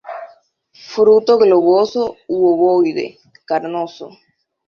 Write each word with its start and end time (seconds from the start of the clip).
Fruto 0.93 1.33
globoso 1.41 2.05
u 2.37 2.39
ovoide, 2.53 3.05
carnoso. 3.53 4.09